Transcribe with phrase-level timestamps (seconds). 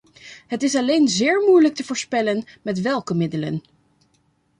[0.47, 3.61] Het is alleen zeer moeilijk te voorspellen met welke middelen.